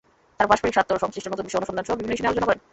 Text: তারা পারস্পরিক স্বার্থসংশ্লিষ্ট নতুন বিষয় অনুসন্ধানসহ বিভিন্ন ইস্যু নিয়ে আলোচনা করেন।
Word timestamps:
তারা 0.37 0.49
পারস্পরিক 0.49 0.75
স্বার্থসংশ্লিষ্ট 0.75 1.27
নতুন 1.31 1.45
বিষয় 1.47 1.59
অনুসন্ধানসহ 1.61 1.93
বিভিন্ন 1.97 2.13
ইস্যু 2.13 2.23
নিয়ে 2.23 2.31
আলোচনা 2.31 2.47
করেন। 2.47 2.61